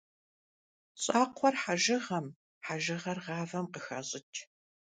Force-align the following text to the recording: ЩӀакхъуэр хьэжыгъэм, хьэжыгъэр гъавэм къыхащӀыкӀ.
ЩӀакхъуэр 1.03 1.55
хьэжыгъэм, 1.61 2.25
хьэжыгъэр 2.65 3.19
гъавэм 3.25 3.65
къыхащӀыкӀ. 3.73 4.39